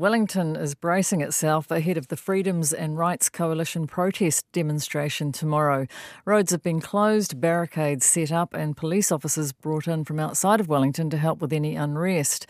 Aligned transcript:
Wellington 0.00 0.56
is 0.56 0.74
bracing 0.74 1.20
itself 1.20 1.70
ahead 1.70 1.98
of 1.98 2.08
the 2.08 2.16
Freedoms 2.16 2.72
and 2.72 2.96
Rights 2.96 3.28
Coalition 3.28 3.86
protest 3.86 4.50
demonstration 4.50 5.30
tomorrow. 5.30 5.86
Roads 6.24 6.52
have 6.52 6.62
been 6.62 6.80
closed, 6.80 7.38
barricades 7.38 8.06
set 8.06 8.32
up, 8.32 8.54
and 8.54 8.74
police 8.74 9.12
officers 9.12 9.52
brought 9.52 9.86
in 9.86 10.06
from 10.06 10.18
outside 10.18 10.58
of 10.58 10.68
Wellington 10.68 11.10
to 11.10 11.18
help 11.18 11.42
with 11.42 11.52
any 11.52 11.76
unrest. 11.76 12.46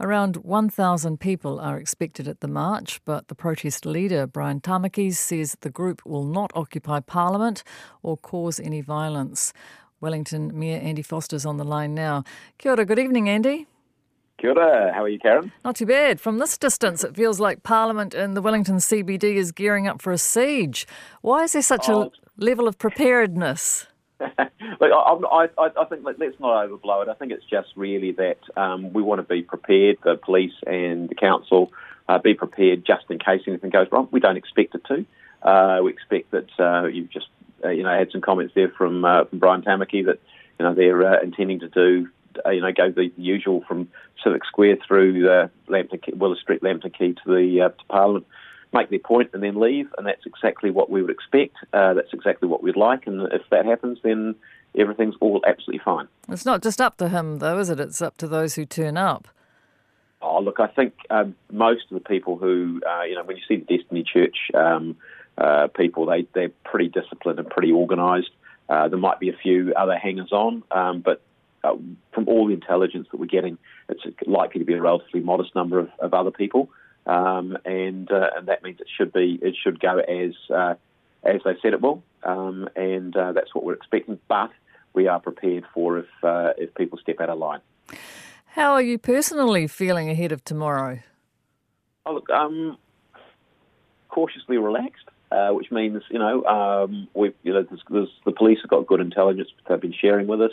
Around 0.00 0.36
1,000 0.36 1.20
people 1.20 1.60
are 1.60 1.76
expected 1.76 2.26
at 2.26 2.40
the 2.40 2.48
march, 2.48 2.98
but 3.04 3.28
the 3.28 3.34
protest 3.34 3.84
leader, 3.84 4.26
Brian 4.26 4.62
Tamaki, 4.62 5.12
says 5.12 5.54
the 5.60 5.68
group 5.68 6.00
will 6.06 6.24
not 6.24 6.50
occupy 6.54 7.00
Parliament 7.00 7.62
or 8.02 8.16
cause 8.16 8.58
any 8.58 8.80
violence. 8.80 9.52
Wellington 10.00 10.58
Mayor 10.58 10.80
Andy 10.80 11.02
Foster's 11.02 11.44
on 11.44 11.58
the 11.58 11.64
line 11.64 11.94
now. 11.94 12.24
Kia 12.56 12.72
ora, 12.72 12.86
good 12.86 12.98
evening, 12.98 13.28
Andy. 13.28 13.66
Kia 14.38 14.50
ora. 14.50 14.92
How 14.92 15.02
are 15.02 15.08
you, 15.08 15.18
Karen? 15.18 15.50
Not 15.64 15.76
too 15.76 15.86
bad. 15.86 16.20
From 16.20 16.38
this 16.38 16.58
distance, 16.58 17.02
it 17.02 17.16
feels 17.16 17.40
like 17.40 17.62
Parliament 17.62 18.14
in 18.14 18.34
the 18.34 18.42
Wellington 18.42 18.76
CBD 18.76 19.36
is 19.36 19.50
gearing 19.50 19.88
up 19.88 20.02
for 20.02 20.12
a 20.12 20.18
siege. 20.18 20.86
Why 21.22 21.44
is 21.44 21.52
there 21.52 21.62
such 21.62 21.88
oh. 21.88 22.02
a 22.02 22.10
level 22.44 22.68
of 22.68 22.78
preparedness? 22.78 23.86
Look, 24.20 24.38
I, 24.92 25.48
I, 25.58 25.70
I 25.80 25.84
think 25.86 26.04
let, 26.04 26.20
us 26.20 26.34
not 26.38 26.68
overblow 26.68 27.02
it. 27.02 27.08
I 27.08 27.14
think 27.14 27.32
it's 27.32 27.44
just 27.44 27.68
really 27.76 28.12
that 28.12 28.38
um, 28.56 28.92
we 28.92 29.02
want 29.02 29.20
to 29.20 29.22
be 29.22 29.42
prepared, 29.42 29.98
the 30.04 30.16
police 30.16 30.54
and 30.66 31.08
the 31.08 31.14
council, 31.14 31.72
uh, 32.08 32.18
be 32.18 32.34
prepared 32.34 32.84
just 32.86 33.04
in 33.10 33.18
case 33.18 33.42
anything 33.46 33.70
goes 33.70 33.88
wrong. 33.90 34.08
We 34.10 34.20
don't 34.20 34.36
expect 34.36 34.74
it 34.74 34.84
to. 34.86 35.06
Uh, 35.48 35.80
we 35.82 35.90
expect 35.90 36.30
that 36.32 36.48
uh, 36.58 36.86
you've 36.86 37.10
just, 37.10 37.28
uh, 37.64 37.70
you 37.70 37.82
know, 37.82 37.96
had 37.96 38.10
some 38.10 38.20
comments 38.20 38.54
there 38.54 38.68
from, 38.68 39.04
uh, 39.04 39.24
from 39.24 39.38
Brian 39.38 39.62
Tamaki 39.62 40.04
that, 40.04 40.18
you 40.58 40.64
know, 40.64 40.74
they're 40.74 41.14
uh, 41.14 41.22
intending 41.22 41.60
to 41.60 41.68
do 41.68 42.08
uh, 42.44 42.50
you 42.50 42.60
know, 42.60 42.72
go 42.72 42.90
the 42.90 43.12
usual 43.16 43.62
from 43.66 43.88
Civic 44.22 44.44
Square 44.44 44.78
through 44.86 45.28
uh, 45.30 45.48
Lambton, 45.68 46.00
Willis 46.14 46.40
Street, 46.40 46.62
Lambton 46.62 46.90
Quay 46.90 47.12
to 47.12 47.22
the 47.26 47.60
uh, 47.62 47.68
to 47.68 47.84
Parliament, 47.88 48.26
make 48.72 48.90
their 48.90 48.98
point 48.98 49.30
and 49.32 49.42
then 49.42 49.60
leave, 49.60 49.88
and 49.96 50.06
that's 50.06 50.26
exactly 50.26 50.70
what 50.70 50.90
we 50.90 51.02
would 51.02 51.10
expect. 51.10 51.56
Uh, 51.72 51.94
that's 51.94 52.12
exactly 52.12 52.48
what 52.48 52.62
we'd 52.62 52.76
like, 52.76 53.06
and 53.06 53.32
if 53.32 53.42
that 53.50 53.64
happens, 53.64 53.98
then 54.02 54.34
everything's 54.76 55.14
all 55.20 55.42
absolutely 55.46 55.80
fine. 55.84 56.08
It's 56.28 56.44
not 56.44 56.62
just 56.62 56.80
up 56.80 56.96
to 56.98 57.08
him, 57.08 57.38
though, 57.38 57.58
is 57.58 57.70
it? 57.70 57.80
It's 57.80 58.02
up 58.02 58.16
to 58.18 58.28
those 58.28 58.54
who 58.54 58.66
turn 58.66 58.96
up. 58.96 59.28
Oh, 60.22 60.40
look, 60.40 60.60
I 60.60 60.66
think 60.66 60.94
um, 61.10 61.34
most 61.52 61.84
of 61.90 61.94
the 61.94 62.08
people 62.08 62.36
who, 62.36 62.80
uh, 62.88 63.02
you 63.02 63.14
know, 63.14 63.24
when 63.24 63.36
you 63.36 63.42
see 63.46 63.56
the 63.56 63.76
Destiny 63.76 64.02
Church 64.02 64.36
um, 64.54 64.96
uh, 65.38 65.68
people, 65.68 66.06
they, 66.06 66.26
they're 66.34 66.50
pretty 66.64 66.88
disciplined 66.88 67.38
and 67.38 67.48
pretty 67.48 67.72
organised. 67.72 68.30
Uh, 68.68 68.88
there 68.88 68.98
might 68.98 69.20
be 69.20 69.28
a 69.28 69.36
few 69.36 69.72
other 69.74 69.96
hangers 69.96 70.32
on, 70.32 70.62
um, 70.70 71.00
but 71.00 71.22
uh, 71.66 71.76
from 72.12 72.28
all 72.28 72.46
the 72.46 72.54
intelligence 72.54 73.08
that 73.10 73.18
we're 73.18 73.26
getting, 73.26 73.58
it's 73.88 74.02
likely 74.26 74.60
to 74.60 74.64
be 74.64 74.74
a 74.74 74.80
relatively 74.80 75.20
modest 75.20 75.54
number 75.54 75.78
of, 75.78 75.88
of 76.00 76.14
other 76.14 76.30
people, 76.30 76.70
um, 77.06 77.56
and 77.64 78.10
uh, 78.10 78.30
and 78.36 78.48
that 78.48 78.62
means 78.62 78.80
it 78.80 78.88
should 78.96 79.12
be 79.12 79.38
it 79.42 79.54
should 79.62 79.80
go 79.80 79.98
as 79.98 80.34
uh, 80.54 80.74
as 81.24 81.40
they 81.44 81.56
said 81.62 81.72
it 81.72 81.80
will, 81.80 82.02
um, 82.22 82.68
and 82.76 83.16
uh, 83.16 83.32
that's 83.32 83.54
what 83.54 83.64
we're 83.64 83.74
expecting. 83.74 84.18
But 84.28 84.50
we 84.92 85.08
are 85.08 85.20
prepared 85.20 85.64
for 85.74 85.98
if 85.98 86.06
uh, 86.22 86.52
if 86.56 86.74
people 86.74 86.98
step 86.98 87.20
out 87.20 87.30
of 87.30 87.38
line. 87.38 87.60
How 88.46 88.72
are 88.72 88.82
you 88.82 88.98
personally 88.98 89.66
feeling 89.66 90.08
ahead 90.08 90.32
of 90.32 90.42
tomorrow? 90.42 91.00
Oh, 92.06 92.14
look, 92.14 92.30
um, 92.30 92.78
cautiously 94.08 94.56
relaxed. 94.58 95.08
Uh, 95.32 95.50
which 95.50 95.72
means 95.72 96.00
you 96.08 96.20
know 96.20 96.44
um, 96.44 97.08
we 97.12 97.34
you 97.42 97.52
know 97.52 97.64
there's, 97.68 97.82
there's, 97.90 98.08
the 98.24 98.30
police 98.30 98.58
have 98.62 98.70
got 98.70 98.86
good 98.86 99.00
intelligence 99.00 99.48
they've 99.68 99.80
been 99.80 99.92
sharing 99.92 100.28
with 100.28 100.40
us. 100.40 100.52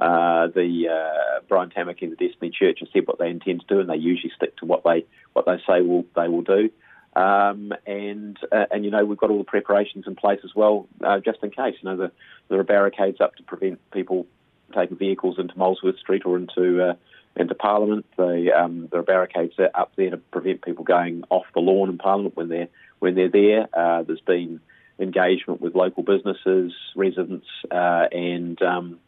Uh, 0.00 0.46
the 0.54 0.88
uh, 0.88 1.40
Brian 1.48 1.70
Tamaki 1.70 2.02
and 2.02 2.12
the 2.16 2.28
Destiny 2.28 2.50
Church 2.50 2.78
have 2.80 2.88
said 2.92 3.06
what 3.06 3.18
they 3.18 3.30
intend 3.30 3.62
to 3.62 3.66
do, 3.66 3.80
and 3.80 3.88
they 3.88 3.96
usually 3.96 4.32
stick 4.36 4.56
to 4.58 4.64
what 4.64 4.84
they 4.84 5.04
what 5.32 5.44
they 5.44 5.58
say 5.66 5.80
will 5.80 6.04
they 6.14 6.28
will 6.28 6.42
do. 6.42 6.70
Um, 7.16 7.72
and 7.84 8.38
uh, 8.52 8.66
and 8.70 8.84
you 8.84 8.92
know 8.92 9.04
we've 9.04 9.18
got 9.18 9.30
all 9.30 9.38
the 9.38 9.44
preparations 9.44 10.06
in 10.06 10.14
place 10.14 10.40
as 10.44 10.54
well, 10.54 10.86
uh, 11.02 11.18
just 11.18 11.42
in 11.42 11.50
case. 11.50 11.74
You 11.82 11.90
know 11.90 11.96
the, 11.96 12.12
there 12.48 12.60
are 12.60 12.64
barricades 12.64 13.20
up 13.20 13.34
to 13.36 13.42
prevent 13.42 13.80
people 13.90 14.26
taking 14.72 14.96
vehicles 14.96 15.38
into 15.38 15.58
Molesworth 15.58 15.98
Street 15.98 16.22
or 16.24 16.36
into 16.36 16.90
uh, 16.90 16.94
into 17.34 17.56
Parliament. 17.56 18.06
The, 18.16 18.52
um, 18.56 18.86
there 18.92 19.00
are 19.00 19.04
barricades 19.04 19.54
up 19.74 19.92
there 19.96 20.10
to 20.10 20.18
prevent 20.18 20.62
people 20.62 20.84
going 20.84 21.24
off 21.28 21.46
the 21.54 21.60
lawn 21.60 21.88
in 21.88 21.98
Parliament 21.98 22.36
when 22.36 22.48
they're 22.48 22.68
when 23.00 23.16
they're 23.16 23.30
there. 23.30 23.66
Uh, 23.72 24.04
there's 24.04 24.20
been 24.20 24.60
engagement 25.00 25.60
with 25.60 25.74
local 25.74 26.04
businesses, 26.04 26.72
residents, 26.94 27.46
and 27.72 28.62
um, 28.62 29.00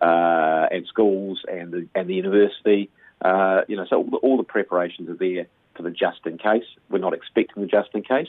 uh, 0.00 0.66
and 0.70 0.86
schools 0.86 1.42
and 1.48 1.72
the, 1.72 1.88
and 1.94 2.08
the 2.08 2.14
university. 2.14 2.90
Uh, 3.22 3.62
you 3.68 3.76
know, 3.76 3.86
so 3.88 3.96
all 3.96 4.10
the, 4.10 4.16
all 4.18 4.36
the, 4.36 4.44
preparations 4.44 5.08
are 5.08 5.14
there 5.14 5.46
for 5.74 5.82
the 5.82 5.90
just 5.90 6.26
in 6.26 6.38
case. 6.38 6.64
We're 6.90 6.98
not 6.98 7.14
expecting 7.14 7.62
the 7.62 7.68
just 7.68 7.90
in 7.94 8.02
case, 8.02 8.28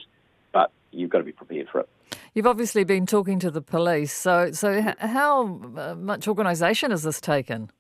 but 0.54 0.72
you've 0.92 1.10
got 1.10 1.20
to 1.20 1.24
be 1.24 1.34
prepared 1.34 1.68
for 1.70 1.82
it. 1.82 1.90
You've 2.34 2.48
obviously 2.48 2.84
been 2.84 3.06
talking 3.06 3.40
to 3.40 3.52
the 3.52 3.62
police. 3.62 4.14
So, 4.14 4.52
so 4.52 4.94
how 5.00 5.44
much 5.44 6.28
organisation 6.28 6.92
has 6.92 7.04
this 7.04 7.20
taken? 7.20 7.72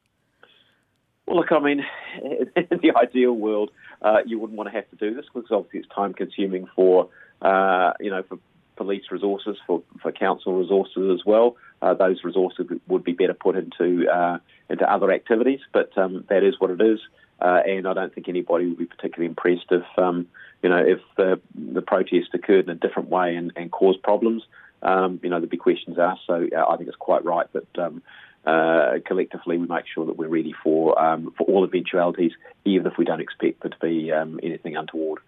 Well, 1.27 1.37
look, 1.37 1.51
I 1.51 1.59
mean, 1.59 1.85
in 2.55 2.79
the 2.81 2.93
ideal 2.95 3.33
world, 3.33 3.71
uh, 4.01 4.19
you 4.25 4.39
wouldn't 4.39 4.57
want 4.57 4.69
to 4.69 4.75
have 4.75 4.89
to 4.89 4.95
do 4.95 5.13
this 5.13 5.25
because 5.33 5.51
obviously 5.51 5.81
it's 5.81 5.89
time 5.93 6.13
consuming 6.13 6.67
for, 6.75 7.09
uh, 7.41 7.93
you 7.99 8.09
know, 8.09 8.23
for 8.23 8.39
police 8.77 9.03
resources, 9.11 9.57
for, 9.65 9.83
for 10.01 10.11
council 10.11 10.53
resources 10.57 11.19
as 11.19 11.25
well. 11.25 11.57
Uh, 11.81 11.93
those 11.93 12.23
resources 12.23 12.67
would 12.88 13.03
be 13.03 13.13
better 13.13 13.33
put 13.33 13.55
into 13.55 14.09
uh, 14.09 14.39
into 14.69 14.91
other 14.91 15.11
activities, 15.11 15.59
but 15.71 15.95
um, 15.97 16.25
that 16.29 16.43
is 16.43 16.59
what 16.59 16.71
it 16.71 16.81
is. 16.81 16.99
Uh, 17.39 17.61
and 17.67 17.88
I 17.88 17.93
don't 17.93 18.13
think 18.13 18.27
anybody 18.27 18.65
would 18.65 18.79
be 18.79 18.85
particularly 18.85 19.27
impressed 19.27 19.67
if 19.69 19.83
um, 19.97 20.27
you 20.63 20.69
know 20.69 20.83
if 20.83 20.99
the 21.17 21.39
the 21.55 21.83
protest 21.83 22.33
occurred 22.33 22.66
in 22.66 22.71
a 22.71 22.75
different 22.75 23.09
way 23.09 23.35
and, 23.35 23.51
and 23.55 23.71
caused 23.71 24.01
problems. 24.01 24.43
Um, 24.81 25.19
you 25.23 25.29
know, 25.29 25.39
there'd 25.39 25.49
be 25.49 25.57
questions 25.57 25.97
asked. 25.99 26.21
So 26.27 26.47
I 26.55 26.77
think 26.77 26.87
it's 26.87 26.97
quite 26.97 27.23
right 27.25 27.51
that. 27.53 27.77
Um, 27.77 28.01
uh, 28.45 28.99
collectively, 29.05 29.57
we 29.57 29.67
make 29.67 29.83
sure 29.93 30.05
that 30.05 30.16
we're 30.16 30.29
ready 30.29 30.55
for 30.63 30.97
um, 31.03 31.33
for 31.37 31.43
all 31.47 31.66
eventualities, 31.66 32.31
even 32.63 32.87
if 32.87 32.97
we 32.97 33.03
don't 33.03 33.19
expect 33.19 33.61
there 33.61 33.71
to 33.71 33.79
be 33.79 34.09
um, 34.13 34.39
anything 34.41 34.77
untoward. 34.77 35.19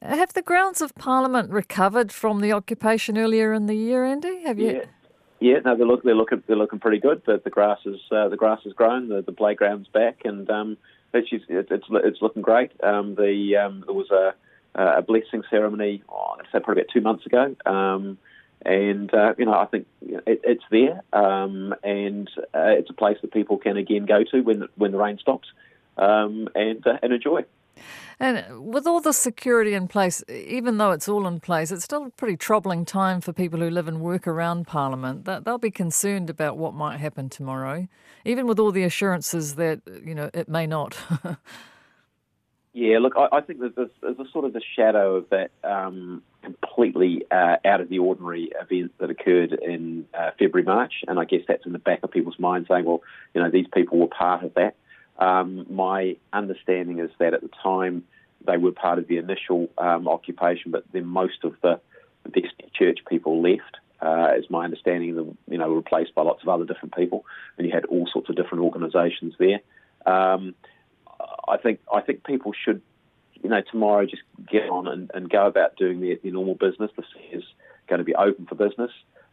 Have 0.00 0.32
the 0.32 0.40
grounds 0.40 0.80
of 0.80 0.94
Parliament 0.94 1.50
recovered 1.50 2.10
from 2.10 2.40
the 2.40 2.50
occupation 2.50 3.18
earlier 3.18 3.52
in 3.52 3.66
the 3.66 3.74
year, 3.74 4.04
Andy? 4.04 4.42
Have 4.44 4.58
you? 4.58 4.76
Yeah. 4.76 4.84
Yeah, 5.42 5.58
no, 5.64 5.76
they 5.76 5.84
look 5.84 6.04
they're 6.04 6.14
looking 6.14 6.40
they're 6.46 6.56
looking 6.56 6.78
pretty 6.78 7.00
good. 7.00 7.22
The, 7.26 7.40
the 7.42 7.50
grass 7.50 7.80
is 7.84 8.00
uh, 8.12 8.28
the 8.28 8.36
grass 8.36 8.60
has 8.62 8.74
grown, 8.74 9.08
the, 9.08 9.22
the 9.22 9.32
playground's 9.32 9.88
back, 9.88 10.20
and 10.24 10.48
um, 10.48 10.76
it's 11.12 11.28
it's 11.32 11.68
it's 11.90 12.22
looking 12.22 12.42
great. 12.42 12.70
Um, 12.80 13.16
the 13.16 13.56
um, 13.56 13.82
there 13.84 13.94
was 13.94 14.08
a 14.12 14.34
a 14.74 15.02
blessing 15.02 15.42
ceremony, 15.50 16.04
oh, 16.08 16.36
to 16.38 16.44
say 16.44 16.60
probably 16.62 16.82
about 16.82 16.92
two 16.92 17.00
months 17.00 17.26
ago, 17.26 17.56
um, 17.66 18.18
and 18.64 19.12
uh, 19.12 19.34
you 19.36 19.44
know 19.44 19.54
I 19.54 19.66
think 19.66 19.88
it, 20.00 20.42
it's 20.44 20.64
there, 20.70 21.02
um, 21.12 21.74
and 21.82 22.30
uh, 22.54 22.78
it's 22.78 22.90
a 22.90 22.94
place 22.94 23.18
that 23.22 23.32
people 23.32 23.58
can 23.58 23.76
again 23.76 24.06
go 24.06 24.22
to 24.22 24.42
when 24.42 24.68
when 24.76 24.92
the 24.92 24.98
rain 24.98 25.18
stops, 25.18 25.48
um, 25.98 26.48
and 26.54 26.86
uh, 26.86 26.98
and 27.02 27.12
enjoy. 27.12 27.44
And 28.20 28.72
with 28.72 28.86
all 28.86 29.00
the 29.00 29.12
security 29.12 29.74
in 29.74 29.88
place, 29.88 30.22
even 30.28 30.78
though 30.78 30.92
it's 30.92 31.08
all 31.08 31.26
in 31.26 31.40
place, 31.40 31.72
it's 31.72 31.84
still 31.84 32.06
a 32.06 32.10
pretty 32.10 32.36
troubling 32.36 32.84
time 32.84 33.20
for 33.20 33.32
people 33.32 33.60
who 33.60 33.68
live 33.68 33.88
and 33.88 34.00
work 34.00 34.26
around 34.26 34.66
Parliament. 34.66 35.24
They'll 35.24 35.58
be 35.58 35.70
concerned 35.70 36.30
about 36.30 36.56
what 36.56 36.74
might 36.74 36.98
happen 36.98 37.28
tomorrow, 37.28 37.88
even 38.24 38.46
with 38.46 38.58
all 38.58 38.70
the 38.70 38.84
assurances 38.84 39.56
that 39.56 39.80
you 40.04 40.14
know 40.14 40.30
it 40.32 40.48
may 40.48 40.66
not. 40.66 40.96
yeah, 42.72 42.98
look, 42.98 43.14
I, 43.16 43.38
I 43.38 43.40
think 43.40 43.60
that 43.60 43.76
a 43.76 44.30
sort 44.30 44.44
of 44.44 44.52
the 44.52 44.62
shadow 44.76 45.16
of 45.16 45.30
that 45.30 45.50
um, 45.64 46.22
completely 46.42 47.24
uh, 47.30 47.56
out 47.64 47.80
of 47.80 47.88
the 47.88 47.98
ordinary 47.98 48.50
event 48.60 48.92
that 48.98 49.10
occurred 49.10 49.52
in 49.52 50.06
uh, 50.14 50.30
February, 50.38 50.64
March, 50.64 50.94
and 51.06 51.18
I 51.18 51.24
guess 51.24 51.42
that's 51.46 51.66
in 51.66 51.72
the 51.72 51.78
back 51.78 52.00
of 52.02 52.10
people's 52.10 52.38
minds, 52.38 52.68
saying, 52.68 52.84
well, 52.84 53.02
you 53.34 53.42
know, 53.42 53.50
these 53.50 53.66
people 53.72 53.98
were 53.98 54.06
part 54.06 54.44
of 54.44 54.54
that. 54.54 54.76
Um, 55.18 55.66
my 55.70 56.16
understanding 56.32 56.98
is 56.98 57.10
that 57.18 57.34
at 57.34 57.42
the 57.42 57.50
time 57.62 58.04
they 58.46 58.56
were 58.56 58.72
part 58.72 58.98
of 58.98 59.06
the 59.08 59.18
initial 59.18 59.68
um, 59.78 60.08
occupation, 60.08 60.70
but 60.70 60.84
then 60.92 61.06
most 61.06 61.44
of 61.44 61.54
the, 61.62 61.80
Church 62.74 63.00
people 63.08 63.42
left. 63.42 63.76
Uh, 64.00 64.34
is 64.36 64.48
my 64.50 64.64
understanding, 64.64 65.14
them 65.14 65.38
you 65.48 65.58
know 65.58 65.72
replaced 65.72 66.14
by 66.14 66.22
lots 66.22 66.42
of 66.42 66.48
other 66.48 66.64
different 66.64 66.94
people, 66.94 67.24
and 67.56 67.66
you 67.66 67.72
had 67.72 67.84
all 67.84 68.08
sorts 68.12 68.28
of 68.28 68.34
different 68.34 68.64
organisations 68.64 69.34
there. 69.38 69.60
Um, 70.06 70.54
I 71.48 71.56
think 71.56 71.80
I 71.92 72.00
think 72.00 72.24
people 72.24 72.52
should, 72.52 72.82
you 73.42 73.50
know, 73.50 73.60
tomorrow 73.70 74.06
just 74.06 74.22
get 74.50 74.68
on 74.68 74.88
and, 74.88 75.10
and 75.14 75.30
go 75.30 75.46
about 75.46 75.76
doing 75.76 76.00
their, 76.00 76.16
their 76.22 76.32
normal 76.32 76.54
business. 76.54 76.90
The 76.96 77.04
city 77.12 77.36
is 77.36 77.44
going 77.88 77.98
to 77.98 78.04
be 78.04 78.14
open 78.14 78.46
for 78.46 78.54
business, 78.56 78.90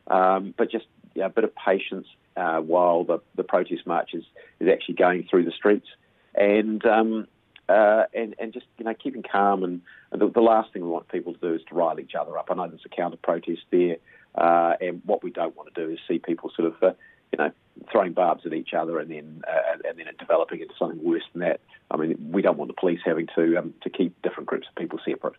um, 0.07 0.54
but 0.57 0.69
just 0.69 0.86
yeah, 1.15 1.25
a 1.25 1.30
bit 1.30 1.44
of 1.44 1.56
patience 1.56 2.07
uh, 2.39 2.62
while 2.62 3.03
the, 3.03 3.19
the 3.36 3.44
protest 3.44 3.86
march 3.86 4.12
is, 4.13 4.24
is 4.59 4.69
actually 4.71 4.95
going 4.95 5.27
through 5.30 5.45
the 5.45 5.51
streets. 5.51 5.88
And 6.36 6.86
um, 6.86 7.27
uh, 7.68 8.06
and 8.13 8.36
and 8.39 8.53
just 8.53 8.65
you 8.77 8.86
know 8.86 8.94
keeping 8.94 9.24
calm 9.24 9.63
and, 9.63 9.81
and 10.12 10.21
the, 10.21 10.30
the, 10.30 10.41
last 10.41 10.71
thing 10.74 10.81
we 10.81 10.89
want 10.89 11.07
people 11.07 11.33
to 11.33 11.39
do 11.39 11.53
is 11.53 11.62
to 11.69 11.75
rile 11.75 12.00
each 12.00 12.15
other 12.19 12.38
up. 12.38 12.47
I 12.50 12.56
know 12.56 12.68
there's 12.68 12.86
a 12.86 12.89
counter 12.89 13.18
protest 13.18 13.62
there, 13.71 13.97
uh, 14.36 14.74
and 14.81 15.01
what 15.06 15.24
we 15.24 15.31
don't 15.31 15.56
want 15.56 15.74
to 15.74 15.86
do 15.86 15.91
is 15.91 16.00
see 16.07 16.18
people 16.18 16.51
sort 16.56 16.74
of 16.74 16.83
uh, 16.83 16.94
you 17.31 17.38
know, 17.38 17.51
throwing 17.91 18.13
barbs 18.13 18.45
at 18.45 18.53
each 18.53 18.74
other 18.74 19.00
and 19.00 19.12
then 19.12 19.42
uh, 19.47 19.77
and 19.88 19.97
then 19.97 20.07
it 20.07 20.18
developing 20.18 20.62
into 20.62 20.74
something 20.77 21.03
worse 21.03 21.24
than 21.33 21.42
that. 21.42 21.62
I 21.92 21.97
mean, 21.97 22.31
we 22.31 22.42
don't 22.42 22.57
want 22.57 22.69
the 22.69 22.80
police 22.80 23.00
having 23.06 23.27
to 23.35 23.57
um, 23.57 23.74
to 23.81 23.89
keep 23.89 24.19
different 24.21 24.47
groups 24.47 24.68
of 24.68 24.75
people 24.75 25.00
separate. 25.06 25.35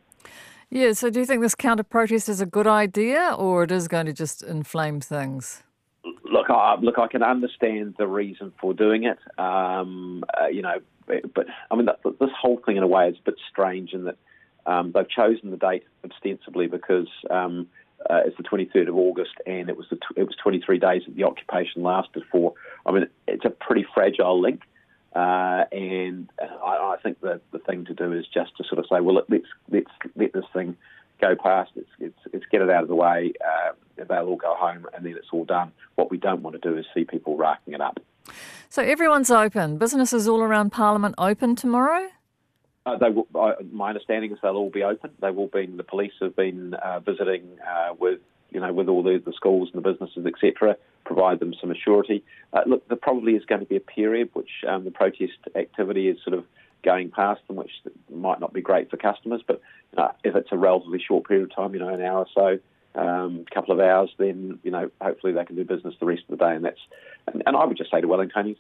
Yeah. 0.71 0.93
So, 0.93 1.11
do 1.11 1.21
you 1.21 1.27
think 1.27 1.43
this 1.43 1.55
counter 1.55 1.83
protest 1.83 2.29
is 2.29 2.41
a 2.41 2.47
good 2.47 2.67
idea, 2.67 3.35
or 3.37 3.65
it 3.65 3.73
is 3.73 3.89
going 3.89 4.07
to 4.07 4.13
just 4.13 4.43
inflame 4.43 5.01
things? 5.01 5.63
Look, 6.31 6.49
I, 6.49 6.77
look, 6.81 6.99
I 6.99 7.09
can 7.09 7.23
understand 7.23 7.97
the 7.99 8.07
reason 8.07 8.53
for 8.61 8.73
doing 8.73 9.05
it. 9.05 9.19
Um, 9.39 10.25
uh, 10.41 10.47
you 10.47 10.63
know, 10.63 10.81
but 11.07 11.47
I 11.71 11.77
mean, 11.77 11.87
this 12.05 12.31
whole 12.41 12.61
thing 12.65 12.77
in 12.77 12.83
a 12.83 12.87
way 12.87 13.09
is 13.09 13.17
a 13.19 13.31
bit 13.31 13.35
strange 13.51 13.93
in 13.93 14.05
that 14.05 14.17
um, 14.67 14.93
they've 14.93 15.09
chosen 15.09 15.51
the 15.51 15.57
date 15.57 15.85
ostensibly 16.05 16.69
because 16.69 17.09
um, 17.31 17.67
uh, 18.09 18.21
it's 18.25 18.37
the 18.37 18.43
23rd 18.45 18.89
of 18.89 18.97
August, 18.97 19.33
and 19.47 19.69
it 19.69 19.77
was 19.77 19.87
the 19.91 19.99
it 20.17 20.25
was 20.25 20.37
23 20.43 20.79
days 20.79 21.03
that 21.07 21.17
the 21.17 21.25
occupation 21.25 21.83
lasted 21.83 22.23
for. 22.31 22.55
I 22.87 22.93
mean, 22.93 23.09
it's 23.27 23.45
a 23.45 23.51
pretty 23.51 23.85
fragile 23.93 24.41
link, 24.41 24.63
uh, 25.15 25.65
and 25.73 26.31
I, 26.41 26.95
I, 26.95 26.97
think 27.03 27.21
the 27.21 27.41
the 27.51 27.59
thing 27.59 27.85
to 27.87 27.95
do 27.95 28.13
is 28.13 28.27
just 28.33 28.57
to 28.57 28.65
sort 28.65 28.79
of 28.79 28.87
say, 28.91 29.01
well, 29.01 29.23
let's 29.29 29.47
let's 29.71 29.91
let 30.17 30.33
this 30.33 30.45
thing 30.53 30.77
go 31.21 31.37
past. 31.37 31.71
Let's 31.77 31.89
let's, 32.01 32.15
let's 32.33 32.47
get 32.51 32.63
it 32.63 32.71
out 32.71 32.83
of 32.83 32.89
the 32.89 32.95
way. 32.95 33.33
Uh, 33.45 33.73
they'll 33.97 34.27
all 34.27 34.37
go 34.37 34.55
home, 34.55 34.87
and 34.95 35.05
then 35.05 35.15
it's 35.17 35.29
all 35.33 35.45
done. 35.45 35.73
What 35.95 36.11
we 36.11 36.19
don't 36.19 36.43
want 36.43 36.61
to 36.61 36.69
do 36.69 36.77
is 36.77 36.85
see 36.95 37.05
people 37.05 37.37
racking 37.37 37.75
it 37.75 37.81
up. 37.81 38.01
So 38.69 38.83
everyone's 38.83 39.31
open. 39.31 39.79
Businesses 39.79 40.29
all 40.29 40.41
around 40.41 40.71
Parliament 40.71 41.15
open 41.19 41.57
tomorrow. 41.57 42.09
Uh, 42.87 42.97
they 42.97 43.11
will, 43.11 43.27
uh, 43.35 43.53
my 43.73 43.89
understanding 43.89 44.33
is 44.33 44.39
they'll 44.43 44.57
all 44.57 44.71
be 44.71 44.83
open. 44.83 45.11
They've 45.21 45.37
all 45.37 45.49
been. 45.49 45.77
The 45.77 45.85
police 45.85 46.13
have 46.21 46.35
been 46.37 46.75
uh, 46.75 47.01
visiting 47.01 47.59
uh, 47.67 47.95
with 47.99 48.21
you 48.51 48.61
know 48.61 48.73
with 48.73 48.89
all 48.89 49.03
the, 49.03 49.23
the 49.25 49.33
schools 49.33 49.71
and 49.73 49.85
the 49.85 49.91
businesses 49.91 50.25
etc. 50.25 50.77
Provide 51.05 51.41
them 51.41 51.55
some 51.61 51.71
assurity. 51.71 52.23
Uh, 52.53 52.63
look, 52.67 52.87
there 52.89 52.97
probably 52.97 53.35
is 53.35 53.45
going 53.45 53.61
to 53.61 53.67
be 53.67 53.77
a 53.77 53.81
period 53.81 54.31
which 54.33 54.51
um, 54.69 54.85
the 54.85 54.91
protest 54.91 55.39
activity 55.55 56.09
is 56.09 56.19
sort 56.25 56.37
of 56.37 56.45
going 56.83 57.11
past 57.11 57.41
them, 57.47 57.57
which 57.57 57.71
might 58.13 58.41
not 58.41 58.53
be 58.53 58.61
great 58.61 58.91
for 58.91 58.97
customers. 58.97 59.43
But 59.47 59.61
uh, 59.97 60.09
if 60.25 60.35
it's 60.35 60.51
a 60.53 60.57
relatively 60.57 61.03
short 61.07 61.27
period 61.27 61.51
of 61.51 61.55
time, 61.55 61.75
you 61.75 61.81
know, 61.81 61.89
an 61.89 62.03
hour 62.03 62.21
or 62.21 62.27
so, 62.35 62.59
a 62.95 63.01
um, 63.01 63.45
couple 63.53 63.73
of 63.73 63.81
hours, 63.81 64.11
then 64.19 64.59
you 64.63 64.71
know 64.71 64.91
hopefully 65.01 65.33
they 65.33 65.45
can 65.45 65.57
do 65.57 65.65
business 65.65 65.95
the 66.01 66.07
rest 66.07 66.23
of 66.29 66.39
the 66.39 66.45
day. 66.45 66.55
And 66.55 66.65
that's 66.65 66.81
and, 67.27 67.43
and 67.47 67.57
I 67.57 67.65
would 67.65 67.77
just 67.77 67.91
say 67.91 68.01
to 68.01 68.07
Wellingtonians, 68.07 68.57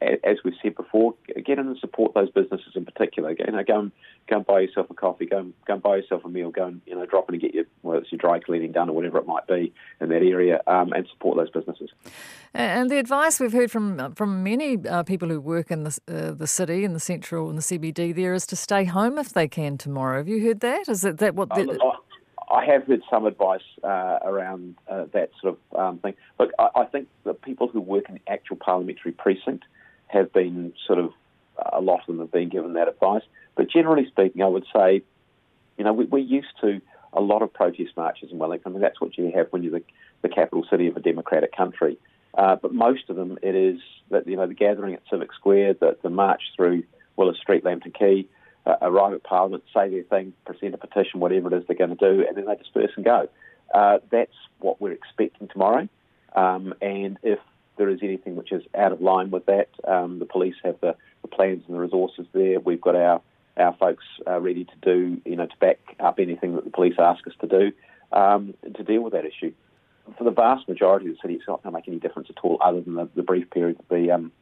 as 0.00 0.38
we've 0.44 0.54
said 0.62 0.74
before, 0.74 1.14
get 1.44 1.58
in 1.58 1.66
and 1.66 1.78
support 1.78 2.14
those 2.14 2.30
businesses 2.30 2.72
in 2.74 2.84
particular. 2.84 3.34
You 3.38 3.52
know, 3.52 3.64
go 3.64 3.80
and 3.80 3.92
go 4.28 4.36
and 4.36 4.46
buy 4.46 4.60
yourself 4.60 4.88
a 4.90 4.94
coffee, 4.94 5.26
go 5.26 5.38
and 5.38 5.54
go 5.66 5.74
and 5.74 5.82
buy 5.82 5.96
yourself 5.96 6.24
a 6.24 6.28
meal, 6.28 6.50
go 6.50 6.66
and 6.66 6.80
you 6.86 6.94
know 6.94 7.06
drop 7.06 7.28
in 7.28 7.34
and 7.34 7.42
get 7.42 7.54
your 7.54 7.64
whether 7.82 8.00
it's 8.00 8.12
your 8.12 8.18
dry 8.18 8.38
cleaning 8.38 8.72
done 8.72 8.88
or 8.88 8.92
whatever 8.92 9.18
it 9.18 9.26
might 9.26 9.46
be 9.46 9.72
in 10.00 10.08
that 10.08 10.22
area, 10.22 10.60
um, 10.66 10.92
and 10.92 11.06
support 11.08 11.36
those 11.36 11.50
businesses. 11.50 11.90
And 12.54 12.90
the 12.90 12.98
advice 12.98 13.40
we've 13.40 13.52
heard 13.52 13.70
from 13.70 14.14
from 14.14 14.42
many 14.42 14.78
uh, 14.86 15.02
people 15.02 15.28
who 15.28 15.40
work 15.40 15.70
in 15.70 15.84
the 15.84 15.98
uh, 16.08 16.32
the 16.32 16.46
city 16.46 16.84
in 16.84 16.92
the 16.92 17.00
central 17.00 17.48
and 17.48 17.58
the 17.58 17.62
CBD 17.62 18.14
there 18.14 18.34
is 18.34 18.46
to 18.46 18.56
stay 18.56 18.84
home 18.84 19.18
if 19.18 19.32
they 19.32 19.48
can 19.48 19.78
tomorrow. 19.78 20.18
Have 20.18 20.28
you 20.28 20.44
heard 20.46 20.60
that? 20.60 20.88
Is 20.88 21.02
that, 21.02 21.18
that 21.18 21.34
what? 21.34 21.50
The, 21.50 21.64
look, 21.64 22.05
I 22.50 22.64
have 22.66 22.86
heard 22.86 23.02
some 23.10 23.26
advice 23.26 23.62
uh, 23.82 24.18
around 24.22 24.76
uh, 24.88 25.06
that 25.12 25.30
sort 25.40 25.58
of 25.58 25.78
um, 25.78 25.98
thing. 25.98 26.14
Look, 26.38 26.52
I, 26.58 26.68
I, 26.76 26.84
think 26.84 27.08
the 27.24 27.34
people 27.34 27.68
who 27.68 27.80
work 27.80 28.08
in 28.08 28.20
actual 28.28 28.56
parliamentary 28.56 29.12
precinct 29.12 29.64
have 30.06 30.32
been 30.32 30.72
sort 30.86 30.98
of, 31.00 31.12
a 31.72 31.80
lot 31.80 32.00
of 32.00 32.06
them 32.06 32.18
have 32.20 32.30
been 32.30 32.48
given 32.48 32.74
that 32.74 32.88
advice. 32.88 33.22
But 33.56 33.68
generally 33.68 34.06
speaking, 34.06 34.42
I 34.42 34.46
would 34.46 34.66
say, 34.72 35.02
you 35.76 35.84
know, 35.84 35.92
we, 35.92 36.06
are 36.06 36.18
used 36.18 36.52
to 36.60 36.80
a 37.12 37.20
lot 37.20 37.42
of 37.42 37.52
protest 37.52 37.96
marches 37.96 38.30
in 38.30 38.38
Wellington. 38.38 38.70
I 38.70 38.74
mean, 38.74 38.82
that's 38.82 39.00
what 39.00 39.16
you 39.18 39.32
have 39.34 39.48
when 39.50 39.62
you're 39.62 39.78
the, 39.78 39.84
the 40.22 40.28
capital 40.28 40.64
city 40.70 40.86
of 40.86 40.96
a 40.96 41.00
democratic 41.00 41.56
country. 41.56 41.98
Uh, 42.34 42.56
but 42.56 42.72
most 42.72 43.08
of 43.08 43.16
them, 43.16 43.38
it 43.42 43.54
is 43.54 43.80
that, 44.10 44.28
you 44.28 44.36
know, 44.36 44.46
the 44.46 44.54
gathering 44.54 44.94
at 44.94 45.02
Civic 45.10 45.32
Square, 45.32 45.74
the, 45.74 45.96
the 46.02 46.10
march 46.10 46.42
through 46.54 46.84
Willis 47.16 47.38
Street, 47.38 47.64
Lambton 47.64 47.92
Quay, 47.92 48.26
uh, 48.66 48.76
arrive 48.82 49.14
at 49.14 49.22
Parliament, 49.22 49.64
say 49.72 49.88
their 49.88 50.02
thing, 50.02 50.32
present 50.44 50.74
a 50.74 50.78
petition, 50.78 51.20
whatever 51.20 51.54
it 51.54 51.58
is 51.58 51.66
they're 51.66 51.76
going 51.76 51.96
to 51.96 52.14
do, 52.14 52.26
and 52.26 52.36
then 52.36 52.46
they 52.46 52.56
disperse 52.56 52.90
and 52.96 53.04
go. 53.04 53.28
Uh, 53.72 53.98
that's 54.10 54.34
what 54.58 54.80
we're 54.80 54.92
expecting 54.92 55.48
tomorrow. 55.48 55.88
Um, 56.34 56.74
and 56.82 57.18
if 57.22 57.38
there 57.76 57.88
is 57.88 58.00
anything 58.02 58.36
which 58.36 58.52
is 58.52 58.62
out 58.76 58.92
of 58.92 59.00
line 59.00 59.30
with 59.30 59.46
that, 59.46 59.68
um, 59.86 60.18
the 60.18 60.26
police 60.26 60.54
have 60.64 60.80
the, 60.80 60.96
the, 61.22 61.28
plans 61.28 61.62
and 61.66 61.76
the 61.76 61.80
resources 61.80 62.26
there. 62.32 62.60
We've 62.60 62.80
got 62.80 62.96
our 62.96 63.22
our 63.56 63.74
folks 63.78 64.04
uh, 64.26 64.38
ready 64.38 64.64
to 64.64 64.74
do, 64.82 65.18
you 65.24 65.34
know, 65.34 65.46
to 65.46 65.56
back 65.58 65.78
up 65.98 66.18
anything 66.18 66.56
that 66.56 66.64
the 66.64 66.70
police 66.70 66.96
ask 66.98 67.26
us 67.26 67.32
to 67.40 67.46
do 67.46 67.72
um, 68.12 68.52
to 68.62 68.82
deal 68.82 69.00
with 69.00 69.14
that 69.14 69.24
issue. 69.24 69.52
For 70.18 70.24
the 70.24 70.30
vast 70.30 70.68
majority 70.68 71.08
of 71.08 71.14
the 71.14 71.18
city, 71.22 71.34
it's 71.34 71.48
not 71.48 71.62
going 71.62 71.72
to 71.72 71.78
make 71.78 71.88
any 71.88 71.98
difference 71.98 72.28
at 72.28 72.36
all, 72.44 72.58
other 72.62 72.82
than 72.82 72.94
the, 72.94 73.08
the 73.16 73.22
brief 73.22 73.48
period 73.50 73.78
that 73.78 73.88
the 73.88 74.10
um, 74.10 74.32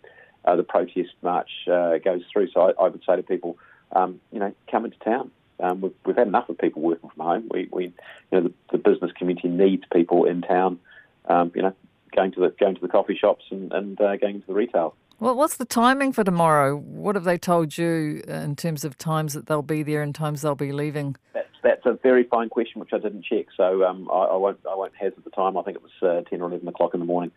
uh, 0.45 0.57
the 0.57 0.63
protest 0.63 1.11
march 1.23 1.51
uh, 1.71 1.99
goes 1.99 2.23
through. 2.33 2.49
So 2.53 2.61
I, 2.61 2.85
I 2.85 2.89
would 2.89 3.03
say 3.07 3.17
to 3.17 3.23
people, 3.23 3.57
um, 3.95 4.21
you 4.33 4.39
know, 4.39 4.53
come 4.71 4.85
into 4.85 4.99
town. 4.99 5.31
Um, 5.61 5.81
we've, 5.81 5.93
we've, 6.05 6.17
had 6.17 6.27
enough 6.27 6.49
of 6.49 6.59
people 6.59 6.83
working 6.83 7.11
from 7.11 7.25
home. 7.25 7.49
We, 7.51 7.69
we 7.71 7.85
you 7.85 7.93
know, 8.33 8.41
the, 8.43 8.53
the, 8.73 8.79
business 8.79 9.13
community 9.13 9.49
needs 9.49 9.85
people 9.93 10.25
in 10.25 10.43
town. 10.43 10.81
Um, 11.27 11.53
you 11.55 11.63
know, 11.63 11.75
going 12.15 12.33
to 12.33 12.41
the 12.41 12.55
going 12.59 12.75
to 12.75 12.81
the 12.81 12.89
coffee 12.89 13.17
shops 13.17 13.45
and, 13.51 13.73
and 13.73 14.01
uh, 14.01 14.17
going 14.17 14.41
to 14.41 14.47
the 14.47 14.53
retail. 14.53 14.95
Well, 15.21 15.37
what's 15.37 15.57
the 15.57 15.65
timing 15.65 16.13
for 16.13 16.25
tomorrow? 16.25 16.77
What 16.77 17.15
have 17.15 17.25
they 17.25 17.39
told 17.39 17.79
you 17.79 18.23
in 18.27 18.57
terms 18.57 18.85
of 18.85 18.99
times 18.99 19.33
that 19.35 19.47
they'll 19.47 19.63
be 19.63 19.85
there 19.85 20.03
and 20.03 20.13
times 20.13 20.43
they'll 20.43 20.57
be 20.57 20.73
leaving? 20.73 21.17
That's, 21.33 21.49
that's 21.63 21.87
a 21.87 21.93
very 22.03 22.25
fine 22.25 22.49
question, 22.49 22.81
which 22.81 22.93
I 22.93 22.99
didn't 22.99 23.25
check, 23.25 23.47
so 23.57 23.85
um, 23.85 24.11
I, 24.13 24.25
I, 24.25 24.37
won't 24.37 24.59
I 24.69 24.75
won't 24.75 24.93
hazard 24.97 25.23
the 25.25 25.31
time. 25.31 25.57
I 25.57 25.63
think 25.63 25.77
it 25.77 25.83
was 25.83 25.93
uh, 26.03 26.29
ten 26.29 26.43
or 26.43 26.49
eleven 26.49 26.67
o'clock 26.67 26.95
in 26.95 27.01
the 27.01 27.07
morning 27.07 27.31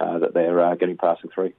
uh, 0.00 0.18
that 0.18 0.34
they're 0.34 0.60
uh, 0.60 0.74
getting 0.74 0.96
passing 0.96 1.30
through. 1.30 1.52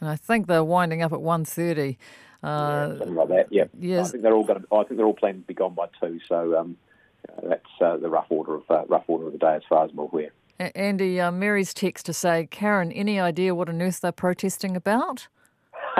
And 0.00 0.08
I 0.08 0.16
think 0.16 0.46
they're 0.46 0.64
winding 0.64 1.02
up 1.02 1.12
at 1.12 1.18
1.30. 1.18 1.96
Uh, 2.42 2.90
yeah, 2.92 2.98
something 2.98 3.14
like 3.14 3.28
that. 3.28 3.46
Yeah. 3.50 3.64
Yes. 3.78 4.08
I 4.08 4.10
think 4.12 4.22
they're 4.22 4.34
all 4.34 4.44
going. 4.44 4.62
To, 4.62 4.66
I 4.74 4.84
think 4.84 4.96
they're 4.96 5.06
all 5.06 5.14
planning 5.14 5.42
to 5.42 5.46
be 5.46 5.54
gone 5.54 5.74
by 5.74 5.86
two. 6.00 6.20
So 6.28 6.56
um, 6.56 6.76
that's 7.42 7.66
uh, 7.80 7.96
the 7.96 8.08
rough 8.08 8.26
order 8.28 8.56
of 8.56 8.70
uh, 8.70 8.84
rough 8.86 9.04
order 9.08 9.26
of 9.26 9.32
the 9.32 9.38
day, 9.38 9.54
as 9.54 9.62
far 9.68 9.84
as 9.84 9.90
I'm 9.90 9.98
aware. 9.98 10.30
Andy, 10.58 11.20
uh, 11.20 11.30
Mary's 11.30 11.72
text 11.72 12.06
to 12.06 12.12
say, 12.12 12.48
Karen, 12.50 12.90
any 12.92 13.20
idea 13.20 13.54
what 13.54 13.68
on 13.68 13.80
earth 13.80 14.00
they're 14.00 14.10
protesting 14.10 14.76
about? 14.76 15.28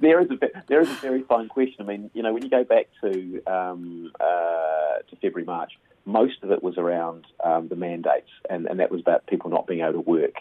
there 0.00 0.20
is 0.20 0.30
a 0.30 0.38
there 0.66 0.80
is 0.80 0.90
a 0.90 0.94
very 0.94 1.22
fine 1.22 1.48
question. 1.48 1.76
I 1.80 1.84
mean, 1.84 2.10
you 2.12 2.22
know, 2.22 2.32
when 2.32 2.42
you 2.42 2.50
go 2.50 2.64
back 2.64 2.86
to 3.02 3.42
um, 3.46 4.12
uh, 4.20 4.98
to 5.08 5.16
February 5.22 5.44
March, 5.44 5.72
most 6.04 6.42
of 6.42 6.50
it 6.50 6.62
was 6.62 6.76
around 6.78 7.26
um, 7.44 7.68
the 7.68 7.76
mandates, 7.76 8.30
and, 8.48 8.66
and 8.66 8.80
that 8.80 8.90
was 8.90 9.00
about 9.00 9.26
people 9.26 9.50
not 9.50 9.66
being 9.66 9.80
able 9.80 9.92
to 9.92 10.00
work. 10.00 10.34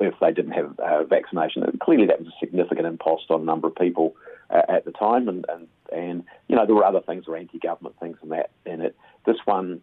If 0.00 0.14
they 0.20 0.32
didn't 0.32 0.52
have 0.52 0.78
uh, 0.78 1.04
vaccination. 1.04 1.62
And 1.62 1.78
clearly, 1.80 2.06
that 2.06 2.20
was 2.20 2.28
a 2.28 2.38
significant 2.40 2.86
impost 2.86 3.30
on 3.30 3.42
a 3.42 3.44
number 3.44 3.68
of 3.68 3.74
people 3.74 4.14
uh, 4.50 4.62
at 4.68 4.84
the 4.84 4.92
time, 4.92 5.28
and, 5.28 5.44
and 5.48 5.68
and 5.92 6.24
you 6.48 6.56
know 6.56 6.66
there 6.66 6.74
were 6.74 6.84
other 6.84 7.00
things, 7.00 7.24
or 7.26 7.36
anti-government 7.36 7.96
things, 8.00 8.16
and 8.22 8.32
that 8.32 8.50
in 8.66 8.80
it. 8.80 8.96
This 9.26 9.38
one 9.44 9.80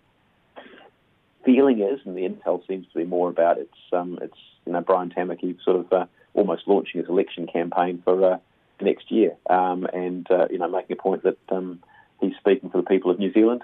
feeling 1.43 1.81
is, 1.81 1.99
and 2.05 2.15
the 2.15 2.27
intel 2.27 2.65
seems 2.67 2.87
to 2.87 2.97
be 2.97 3.05
more 3.05 3.29
about 3.29 3.57
it's 3.57 3.77
um, 3.91 4.19
it's 4.21 4.37
you 4.65 4.73
know 4.73 4.81
Brian 4.81 5.09
Tamaki 5.09 5.57
sort 5.63 5.77
of 5.77 5.93
uh, 5.93 6.05
almost 6.33 6.67
launching 6.67 7.01
his 7.01 7.09
election 7.09 7.47
campaign 7.47 8.01
for 8.03 8.33
uh, 8.33 8.37
next 8.79 9.11
year, 9.11 9.35
um, 9.49 9.85
and 9.93 10.29
uh, 10.31 10.47
you 10.49 10.57
know 10.57 10.67
making 10.67 10.97
a 10.97 11.01
point 11.01 11.23
that 11.23 11.37
um, 11.49 11.81
he's 12.19 12.35
speaking 12.39 12.69
for 12.69 12.77
the 12.77 12.87
people 12.87 13.11
of 13.11 13.19
New 13.19 13.33
Zealand, 13.33 13.63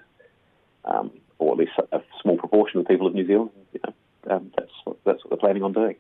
um, 0.86 1.12
or 1.40 1.54
at 1.54 1.60
least 1.60 1.72
a 1.92 2.02
small 2.22 2.38
proportion 2.38 2.80
of 2.80 2.86
the 2.86 2.94
people 2.94 3.08
of 3.08 3.14
New 3.14 3.28
Zealand. 3.28 3.52
You 3.74 3.80
know, 3.86 4.36
um, 4.36 4.52
that's 4.58 4.72
what, 4.84 4.98
that's 5.06 5.24
what 5.24 5.30
they're 5.30 5.38
planning 5.38 5.64
on 5.64 5.74
doing. 5.74 5.96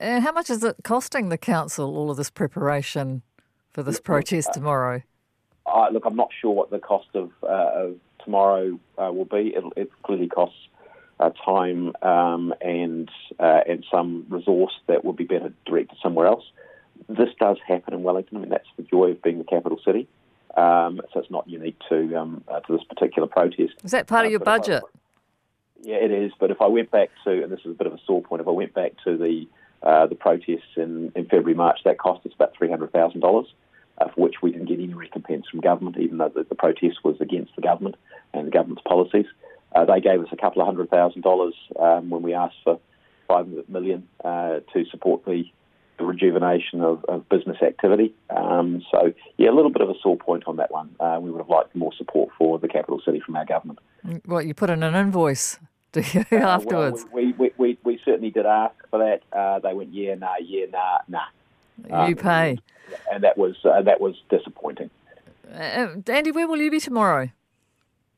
And 0.00 0.24
how 0.24 0.32
much 0.32 0.50
is 0.50 0.64
it 0.64 0.76
costing 0.82 1.28
the 1.28 1.38
council 1.38 1.96
all 1.96 2.10
of 2.10 2.16
this 2.16 2.30
preparation 2.30 3.22
for 3.70 3.82
this 3.82 4.00
protest 4.00 4.50
uh, 4.50 4.52
tomorrow? 4.52 5.02
Uh, 5.66 5.88
look, 5.92 6.04
I'm 6.04 6.16
not 6.16 6.30
sure 6.40 6.52
what 6.52 6.70
the 6.70 6.78
cost 6.78 7.08
of, 7.14 7.30
uh, 7.42 7.70
of 7.74 7.96
tomorrow 8.24 8.78
uh, 8.98 9.12
will 9.12 9.24
be. 9.24 9.54
It'll, 9.56 9.72
it 9.76 9.90
clearly 10.02 10.28
costs 10.28 10.56
uh, 11.20 11.30
time 11.44 11.92
um, 12.02 12.52
and 12.60 13.08
uh, 13.38 13.60
and 13.68 13.84
some 13.90 14.26
resource 14.28 14.72
that 14.88 15.04
would 15.04 15.16
be 15.16 15.24
better 15.24 15.52
directed 15.66 15.96
somewhere 16.02 16.26
else. 16.26 16.44
This 17.08 17.28
does 17.38 17.58
happen 17.66 17.94
in 17.94 18.02
Wellington. 18.02 18.38
I 18.38 18.40
mean, 18.40 18.50
that's 18.50 18.68
the 18.76 18.82
joy 18.82 19.10
of 19.12 19.22
being 19.22 19.38
the 19.38 19.44
capital 19.44 19.78
city. 19.84 20.08
Um, 20.56 21.00
so 21.12 21.20
it's 21.20 21.30
not 21.30 21.48
unique 21.48 21.78
to 21.88 22.14
um, 22.16 22.44
to 22.66 22.72
this 22.76 22.84
particular 22.84 23.28
protest. 23.28 23.74
Is 23.84 23.92
that 23.92 24.06
part 24.06 24.26
of 24.26 24.30
your 24.30 24.40
budget? 24.40 24.82
Yeah, 25.82 25.96
it 25.96 26.10
is. 26.10 26.32
But 26.38 26.50
if 26.50 26.60
I 26.60 26.66
went 26.66 26.90
back 26.90 27.10
to, 27.24 27.42
and 27.42 27.52
this 27.52 27.60
is 27.60 27.72
a 27.72 27.74
bit 27.74 27.86
of 27.86 27.92
a 27.92 27.98
sore 28.06 28.22
point, 28.22 28.40
if 28.40 28.48
I 28.48 28.52
went 28.52 28.72
back 28.72 28.92
to 29.04 29.16
the 29.16 29.46
uh, 29.82 30.06
the 30.06 30.14
protests 30.14 30.76
in, 30.76 31.10
in 31.16 31.24
February, 31.24 31.54
March, 31.54 31.80
that 31.84 31.98
cost 31.98 32.24
us 32.24 32.32
about 32.34 32.52
three 32.56 32.70
hundred 32.70 32.92
thousand 32.92 33.20
dollars, 33.20 33.46
uh, 33.98 34.08
for 34.08 34.20
which 34.20 34.36
we 34.42 34.52
didn't 34.52 34.68
get 34.68 34.78
any 34.78 34.94
recompense 34.94 35.46
from 35.50 35.60
government, 35.60 35.96
even 35.98 36.18
though 36.18 36.30
the, 36.32 36.44
the 36.44 36.54
protest 36.54 36.98
was 37.04 37.16
against 37.20 37.54
the 37.56 37.62
government 37.62 37.96
and 38.32 38.46
the 38.46 38.50
government's 38.50 38.82
policies. 38.86 39.26
Uh, 39.74 39.84
they 39.84 40.00
gave 40.00 40.20
us 40.20 40.28
a 40.32 40.36
couple 40.36 40.62
of 40.62 40.66
hundred 40.66 40.88
thousand 40.88 41.22
dollars 41.22 41.54
um, 41.80 42.10
when 42.10 42.22
we 42.22 42.32
asked 42.32 42.56
for 42.62 42.78
five 43.26 43.48
million 43.68 44.06
uh, 44.24 44.60
to 44.72 44.84
support 44.90 45.24
the, 45.24 45.44
the 45.98 46.04
rejuvenation 46.04 46.82
of, 46.82 47.04
of, 47.06 47.28
business 47.28 47.56
activity. 47.62 48.14
Um, 48.30 48.82
so, 48.90 49.12
yeah, 49.38 49.50
a 49.50 49.54
little 49.54 49.70
bit 49.70 49.80
of 49.80 49.88
a 49.88 49.94
sore 50.02 50.16
point 50.16 50.44
on 50.46 50.56
that 50.56 50.70
one. 50.70 50.94
Uh, 51.00 51.18
we 51.20 51.30
would 51.30 51.38
have 51.38 51.48
liked 51.48 51.74
more 51.74 51.92
support 51.96 52.30
for 52.36 52.58
the 52.58 52.68
capital 52.68 53.00
city 53.04 53.20
from 53.24 53.36
our 53.36 53.46
government. 53.46 53.78
Well, 54.26 54.42
you 54.42 54.52
put 54.54 54.70
in 54.70 54.82
an 54.82 54.94
invoice? 54.94 55.58
you, 56.14 56.24
uh, 56.32 56.36
afterwards? 56.36 57.04
Well, 57.12 57.24
we, 57.24 57.32
we, 57.32 57.52
we, 57.58 57.78
we, 57.84 58.00
certainly 58.04 58.30
did 58.30 58.46
ask 58.46 58.74
for 58.90 58.98
that. 58.98 59.22
Uh, 59.36 59.58
they 59.58 59.74
went, 59.74 59.92
yeah, 59.92 60.14
nah, 60.14 60.36
yeah, 60.40 60.66
nah, 60.72 60.98
nah. 61.08 61.26
You 61.88 62.14
um, 62.14 62.14
pay, 62.14 62.58
and 63.10 63.24
that 63.24 63.36
was 63.36 63.56
uh, 63.64 63.82
that 63.82 64.00
was 64.00 64.14
disappointing. 64.30 64.90
Uh, 65.52 65.88
Andy, 66.06 66.30
where 66.30 66.46
will 66.46 66.60
you 66.60 66.70
be 66.70 66.80
tomorrow? 66.80 67.30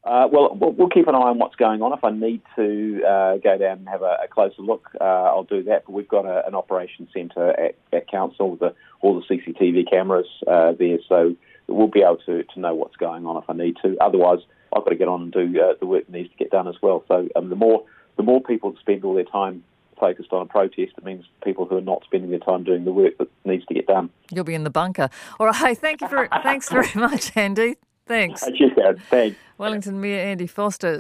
Uh, 0.05 0.29
well, 0.31 0.55
we'll 0.55 0.89
keep 0.89 1.09
an 1.09 1.15
eye 1.15 1.19
on 1.19 1.39
what's 1.39 1.57
going 1.57 1.81
on. 1.81 1.93
If 1.95 2.05
I 2.05 2.11
need 2.11 2.43
to 2.57 3.03
uh, 3.03 3.37
go 3.39 3.57
down 3.57 3.79
and 3.79 3.89
have 3.89 4.03
a, 4.03 4.19
a 4.25 4.29
closer 4.29 4.61
look, 4.61 4.91
uh, 5.01 5.05
I'll 5.05 5.45
do 5.45 5.63
that. 5.63 5.87
But 5.87 5.93
we've 5.93 6.09
got 6.09 6.27
a, 6.27 6.47
an 6.47 6.55
operations 6.55 7.09
centre 7.15 7.59
at, 7.59 7.77
at 7.91 8.11
council 8.11 8.51
with 8.51 8.61
the, 8.61 8.75
all 9.01 9.19
the 9.19 9.35
CCTV 9.35 9.89
cameras 9.89 10.27
uh, 10.47 10.73
there, 10.73 10.99
so 11.09 11.35
we'll 11.69 11.89
be 11.89 12.03
able 12.03 12.19
to, 12.27 12.43
to 12.43 12.61
know 12.61 12.75
what's 12.75 12.97
going 12.97 13.27
on 13.27 13.43
if 13.43 13.49
I 13.49 13.53
need 13.55 13.77
to. 13.83 13.97
Otherwise, 14.01 14.41
I've 14.75 14.85
got 14.85 14.91
to 14.91 14.97
get 14.97 15.09
on 15.09 15.23
and 15.23 15.33
do 15.33 15.61
uh, 15.61 15.75
the 15.79 15.87
work 15.87 16.07
that 16.07 16.13
needs 16.13 16.31
to 16.31 16.37
get 16.37 16.51
done 16.51 16.69
as 16.69 16.77
well. 16.83 17.05
So 17.09 17.29
um, 17.37 17.51
the 17.51 17.57
more 17.57 17.85
the 18.17 18.23
more 18.23 18.41
people 18.41 18.75
spend 18.81 19.05
all 19.05 19.15
their 19.15 19.25
time 19.25 19.65
focused 19.99 20.33
on 20.33 20.43
a 20.43 20.47
protest, 20.47 20.93
it 20.97 21.05
means 21.05 21.25
people 21.43 21.65
who 21.67 21.77
are 21.77 21.81
not 21.83 22.03
spending 22.05 22.31
their 22.31 22.39
time 22.39 22.65
doing 22.65 22.85
the 22.85 22.93
work 22.93 23.17
that 23.19 23.29
needs 23.45 23.65
to 23.67 23.75
get 23.75 23.87
done. 23.87 24.11
You'll 24.31 24.45
be 24.45 24.55
in 24.55 24.65
the 24.65 24.71
bunker. 24.71 25.09
All 25.41 25.47
right. 25.47 25.79
Thank 25.85 26.01
you 26.01 26.09
for 26.09 26.29
thanks 26.43 26.69
very 26.69 26.91
much, 26.95 27.37
Andy. 27.37 27.77
Thanks. 28.07 28.45
Cheers, 28.59 28.99
Thanks. 29.09 29.39
Wellington 29.57 30.01
Mayor 30.01 30.21
Andy 30.21 30.47
Foster. 30.47 30.93